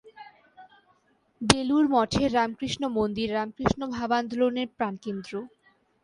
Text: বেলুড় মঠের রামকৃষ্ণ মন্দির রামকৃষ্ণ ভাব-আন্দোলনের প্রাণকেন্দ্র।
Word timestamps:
বেলুড় 1.41 1.87
মঠের 1.93 2.29
রামকৃষ্ণ 2.33 2.83
মন্দির 2.97 3.29
রামকৃষ্ণ 3.33 3.81
ভাব-আন্দোলনের 3.95 4.67
প্রাণকেন্দ্র। 4.77 5.33